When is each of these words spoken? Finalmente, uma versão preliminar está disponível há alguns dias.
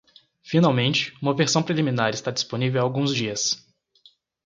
Finalmente, 0.41 1.13
uma 1.21 1.31
versão 1.35 1.61
preliminar 1.61 2.11
está 2.11 2.31
disponível 2.31 2.81
há 2.81 2.83
alguns 2.83 3.13
dias. 3.15 3.63